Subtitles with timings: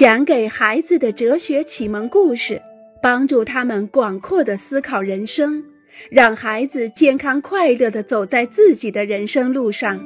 [0.00, 2.62] 讲给孩子的哲学启蒙故事，
[3.02, 5.62] 帮助他们广阔的思考人生，
[6.10, 10.00] 让孩子健康快乐的走在自己的人生路上。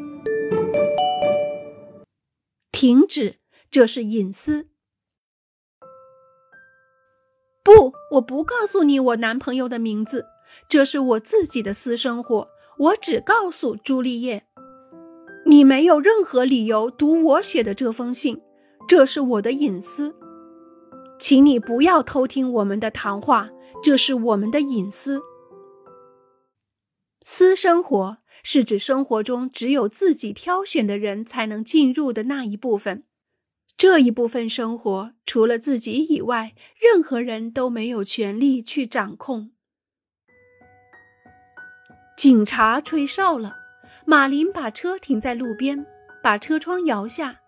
[2.73, 3.37] 停止，
[3.71, 4.67] 这是隐私。
[7.63, 10.27] 不，我不告诉你我男朋友的名字，
[10.69, 12.49] 这是我自己的私生活，
[12.79, 14.43] 我只告诉朱丽叶。
[15.47, 18.41] 你没有任何理由读我写的这封信。
[18.97, 20.15] 这是我的隐私，
[21.19, 23.51] 请你不要偷听我们的谈话。
[23.83, 25.21] 这是我们的隐私。
[27.21, 33.03] 私生活是指生活中只有自己挑选的人才能进入的那一部分。
[33.77, 39.51] 这一部分生活，除了自己以外，任何人都没有权利去掌控。
[42.17, 43.57] 警察吹哨了，
[44.07, 45.85] 马林把车停在路边，
[46.23, 47.41] 把车窗摇下。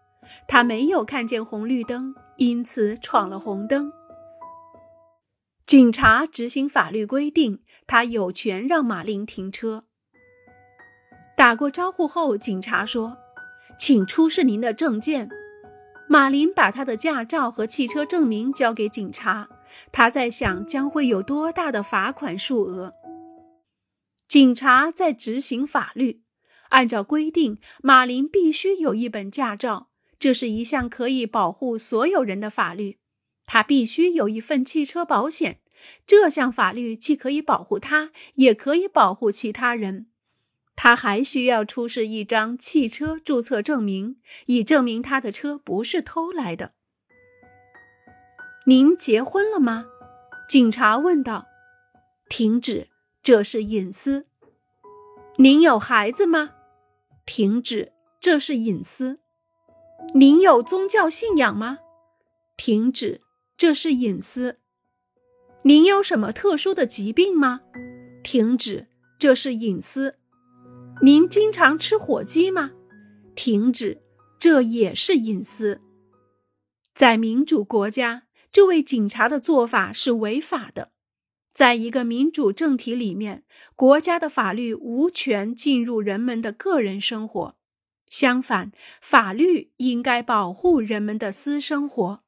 [0.48, 3.92] 他没有看见红绿灯，因此闯了红灯。
[5.66, 9.84] 警察执行法律规定，他有权让马林停车。
[11.36, 13.16] 打过招呼后，警察说
[13.78, 15.28] ：“请出示您的证件。”
[16.08, 19.48] 马林把他的驾照和汽车证明交给警察。
[19.90, 22.94] 他在想将会有多大的罚款数额。
[24.28, 26.22] 警察在执行法律，
[26.68, 29.88] 按照规定，马林必须有一本驾照。
[30.18, 32.98] 这是一项可以保护所有人的法律，
[33.44, 35.60] 他必须有一份汽车保险。
[36.06, 40.06] 这项法律既可以保护他，也可以保护其他人。
[40.74, 46.72] 他还需要出示一张汽车注册证明，以证明他的车不是偷来的。
[48.66, 49.86] 您结婚了吗？
[50.48, 51.46] 警察问道。
[52.28, 52.88] 停止，
[53.22, 54.26] 这是隐私。
[55.36, 56.50] 您有孩子吗？
[57.24, 59.20] 停止，这是隐私。
[60.14, 61.78] 您有宗教信仰吗？
[62.56, 63.20] 停止，
[63.56, 64.58] 这是隐私。
[65.62, 67.60] 您有什么特殊的疾病吗？
[68.22, 68.86] 停止，
[69.18, 70.16] 这是隐私。
[71.02, 72.70] 您经常吃火鸡吗？
[73.34, 74.00] 停止，
[74.38, 75.82] 这也是隐私。
[76.94, 80.92] 在民主国家，这位警察的做法是违法的。
[81.52, 87.55] 在一个民主政体里面，国家的法律无权进入人们的个人生活。
[88.08, 92.20] 相反，法律应该保护人们的私生活。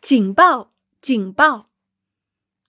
[0.00, 0.72] 警报！
[1.00, 1.66] 警报！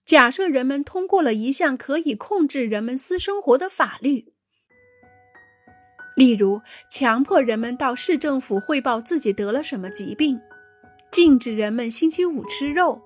[0.05, 4.33] 假设人们通过了一项可以控制人们私生活的法律，
[6.15, 10.39] 例如强迫人们到市政府汇报自己得了什么疾病，
[11.09, 13.01] 禁止人们星期五吃肉，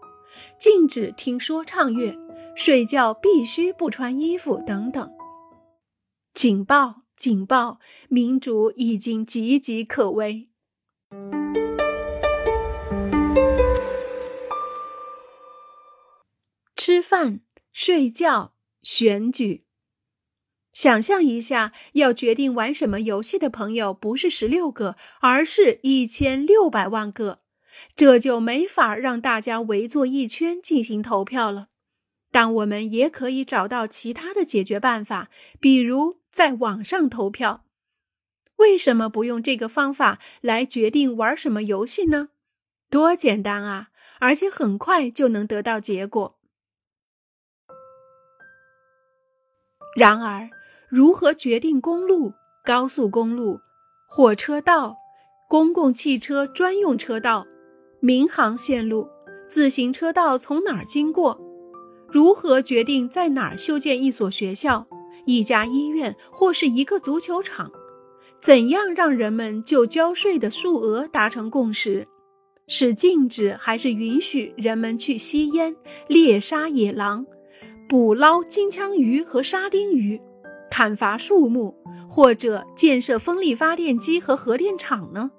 [0.57, 2.24] 禁止听说唱乐。
[2.55, 5.11] 睡觉必须不穿衣服，等等。
[6.33, 7.01] 警报！
[7.15, 7.79] 警报！
[8.07, 10.49] 民主已经岌岌可危。
[16.75, 17.41] 吃饭、
[17.73, 19.65] 睡觉、选举。
[20.71, 27.39] 想象一下，要决定玩什么游戏的朋友不是十六个，而是一千六百万个，
[27.95, 31.67] 这就没法让大家围坐一圈进行投票了。
[32.35, 35.29] 但我们也可以找到其他的解决办法，
[35.61, 37.63] 比如在网上投票。
[38.57, 42.31] 为什么不用这个方法来决定玩什么游戏呢？
[42.89, 43.87] 多简单啊！
[44.19, 46.37] 而且很快就能得到结果。
[49.95, 50.49] 然而，
[50.89, 52.33] 如何决定公路、
[52.65, 53.61] 高速公路、
[54.09, 54.97] 火车道、
[55.47, 57.47] 公共汽车专用车道、
[58.01, 59.07] 民航线路、
[59.47, 61.44] 自行车道从哪儿经过？
[62.15, 64.87] 如何决定在哪儿修建一所学校、
[65.25, 67.69] 一家医院或是一个足球场？
[68.41, 72.07] 怎样让人们就交税的数额达成共识？
[72.67, 75.75] 是禁止还是允许人们去吸烟、
[76.07, 77.25] 猎杀野狼、
[77.89, 80.21] 捕捞金枪鱼和沙丁鱼、
[80.71, 81.75] 砍伐树木，
[82.09, 85.31] 或者建设风力发电机和核电厂呢？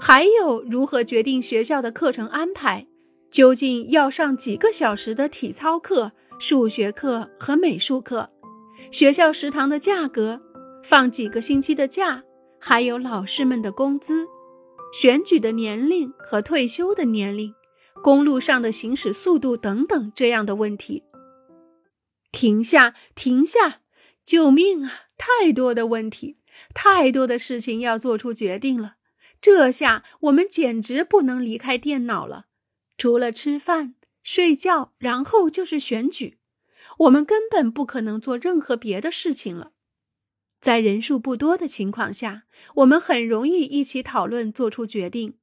[0.00, 2.88] 还有，如何决定学校的课程安排？
[3.32, 8.28] 究竟要上几个小时的体操课、数学课和美术课？
[8.90, 10.42] 学校食堂的价格，
[10.84, 12.22] 放几个星期的假，
[12.60, 14.26] 还有老师们的工资，
[14.92, 17.54] 选举的年龄和退休的年龄，
[18.02, 21.02] 公路上的行驶速度等等这样的问题。
[22.30, 23.80] 停下，停下！
[24.22, 24.92] 救命啊！
[25.16, 26.36] 太多的问题，
[26.74, 28.96] 太多的事情要做出决定了。
[29.40, 32.46] 这下我们简直不能离开电脑了。
[33.02, 36.38] 除了吃饭、睡觉，然后就是选举，
[36.98, 39.72] 我们根本不可能做任何别的事情了。
[40.60, 42.44] 在人数不多的情况下，
[42.76, 45.34] 我们很容易一起讨论做出决定。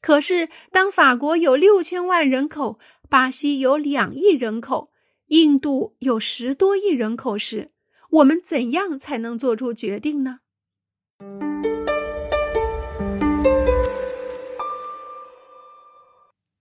[0.00, 2.78] 可是，当法国有六千万人口，
[3.08, 4.92] 巴西有两亿人口，
[5.26, 7.72] 印度有十多亿人口时，
[8.10, 10.38] 我们怎样才能做出决定呢？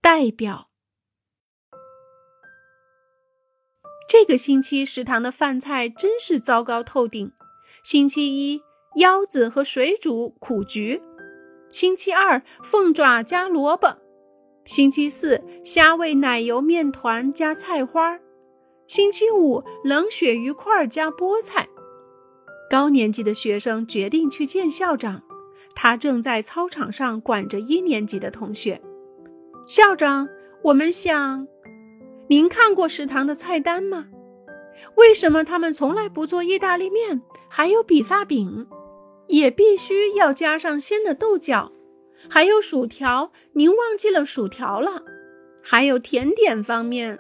[0.10, 0.70] 代表。
[4.08, 7.34] 这个星期食堂的饭菜真是糟糕透顶。
[7.84, 8.62] 星期一，
[8.96, 11.02] 腰子和水煮苦菊；
[11.74, 13.98] 星期二，凤爪加萝卜；
[14.64, 18.18] 星期四，虾味奶油面团加菜花；
[18.88, 21.68] 星期五，冷鳕鱼块加菠菜。
[22.70, 25.22] 高年级的学生决定去见校长，
[25.76, 28.82] 他正在操场上管着一年级的同学。
[29.68, 30.30] 校长，
[30.62, 31.46] 我们想，
[32.30, 34.08] 您看过食堂的菜单吗？
[34.96, 37.22] 为什么他们从来不做意大利面？
[37.50, 38.66] 还有比萨饼，
[39.28, 41.70] 也必须要加上鲜的豆角，
[42.30, 43.34] 还有薯条。
[43.52, 45.04] 您忘记了薯条了？
[45.62, 47.20] 还有甜点方面，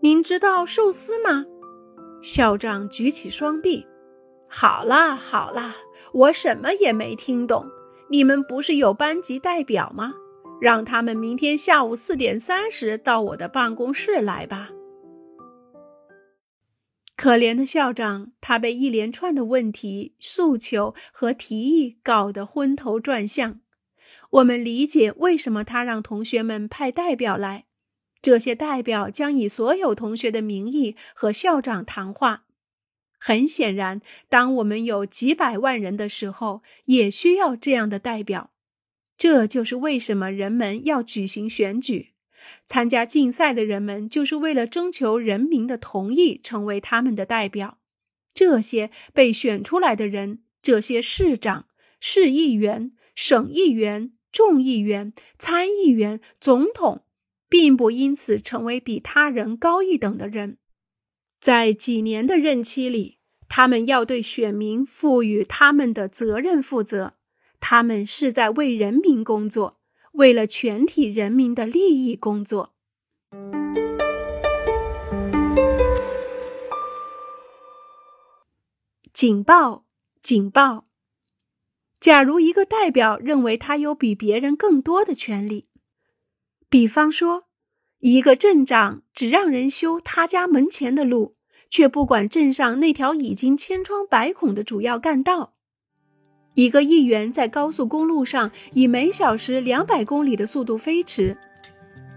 [0.00, 1.46] 您知道寿司吗？
[2.20, 3.86] 校长举起双臂。
[4.46, 5.74] 好啦好啦，
[6.12, 7.64] 我什么也没听懂。
[8.10, 10.12] 你们不是有班级代表吗？
[10.60, 14.70] 让他们明天下午四点三十到我的办公室来吧。
[17.16, 23.60] 可怜的校长，他被一连串的问题、诉求和提议搞得昏头转向。
[24.30, 27.66] 我们理解为什么他让同学们派代表来，
[28.20, 32.44] 这些代表将以所有同学的名义和校长谈话。
[33.18, 38.50] 很显然，当我们有几百万人的时候，也需要这样的代表。
[39.16, 42.10] 这就是为什么人们要举行选举。
[42.66, 47.78] 参加竞赛的人们就是为了征求人民的同意，成为他们的代表。
[48.34, 51.66] 这些被选出来的人，这些市长、
[52.00, 57.04] 市议员、省议员、众议员、参议员、总统，
[57.48, 60.58] 并不因此成为比他人高一等的人。
[61.40, 63.18] 在几年的任期里，
[63.48, 67.14] 他们要对选民赋予他们的责任负责。
[67.66, 69.78] 他们是在为人民工作。
[70.12, 72.74] 为了全体人民的利益工作。
[79.14, 79.86] 警报！
[80.22, 80.84] 警报！
[81.98, 85.68] 假如一个代表认为他有比别人更多的权利，
[86.68, 87.44] 比方说，
[88.00, 91.32] 一个镇长只让人修他家门前的路，
[91.70, 95.54] 却不管镇上那条已经千疮百孔的主要干道。
[96.54, 101.36] 一个议员在高速公路上以每小时两百公里的速度飞驰，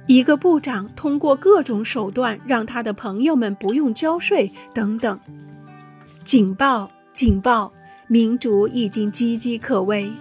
[0.06, 5.20] 一个部长通过各种手段让他的朋友们不用交税，等等。
[6.24, 6.90] 警报！
[7.14, 7.74] 警报！
[8.08, 10.12] 民主已经岌岌可危。